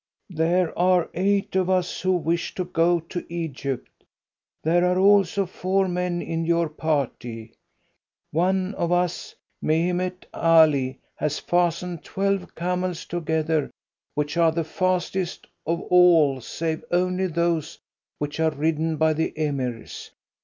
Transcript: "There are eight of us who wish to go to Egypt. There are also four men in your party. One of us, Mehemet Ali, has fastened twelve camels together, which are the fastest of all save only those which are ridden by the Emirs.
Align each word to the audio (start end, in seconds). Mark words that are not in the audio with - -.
"There 0.31 0.75
are 0.79 1.11
eight 1.13 1.55
of 1.55 1.69
us 1.69 2.01
who 2.01 2.13
wish 2.13 2.55
to 2.55 2.65
go 2.65 3.01
to 3.01 3.23
Egypt. 3.31 3.91
There 4.63 4.83
are 4.83 4.97
also 4.97 5.45
four 5.45 5.87
men 5.87 6.23
in 6.23 6.43
your 6.43 6.69
party. 6.69 7.53
One 8.31 8.73
of 8.79 8.91
us, 8.91 9.35
Mehemet 9.61 10.25
Ali, 10.33 10.97
has 11.17 11.37
fastened 11.37 12.03
twelve 12.03 12.55
camels 12.55 13.05
together, 13.05 13.69
which 14.15 14.37
are 14.37 14.51
the 14.51 14.63
fastest 14.63 15.45
of 15.67 15.81
all 15.91 16.41
save 16.41 16.83
only 16.89 17.27
those 17.27 17.77
which 18.17 18.39
are 18.39 18.49
ridden 18.49 18.97
by 18.97 19.13
the 19.13 19.31
Emirs. 19.37 20.09